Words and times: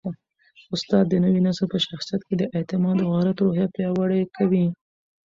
استاد 0.75 1.05
د 1.09 1.13
نوي 1.23 1.41
نسل 1.47 1.65
په 1.73 1.77
شخصیت 1.87 2.21
کي 2.27 2.35
د 2.37 2.43
اعتماد 2.57 2.97
او 3.03 3.09
غیرت 3.15 3.37
روحیه 3.43 3.67
پیاوړې 3.75 4.21
کوي. 4.35 4.65